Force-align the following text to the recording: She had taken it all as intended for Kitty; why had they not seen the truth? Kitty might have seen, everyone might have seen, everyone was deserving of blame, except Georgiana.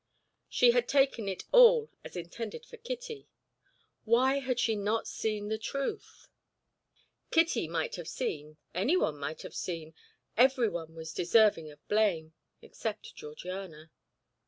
She 0.49 0.71
had 0.71 0.87
taken 0.87 1.27
it 1.29 1.43
all 1.51 1.91
as 2.03 2.15
intended 2.15 2.65
for 2.65 2.77
Kitty; 2.77 3.27
why 4.03 4.39
had 4.39 4.59
they 4.65 4.73
not 4.73 5.07
seen 5.07 5.47
the 5.47 5.59
truth? 5.59 6.27
Kitty 7.29 7.67
might 7.67 7.97
have 7.97 8.07
seen, 8.07 8.57
everyone 8.73 9.19
might 9.19 9.43
have 9.43 9.53
seen, 9.53 9.93
everyone 10.35 10.95
was 10.95 11.13
deserving 11.13 11.69
of 11.69 11.87
blame, 11.87 12.33
except 12.63 13.13
Georgiana. 13.13 13.91